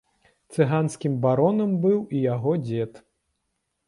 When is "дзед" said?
2.65-2.91